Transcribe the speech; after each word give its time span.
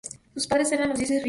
Sus 0.33 0.47
padres 0.47 0.71
eran 0.71 0.89
los 0.89 0.97
dioses-río. 0.97 1.19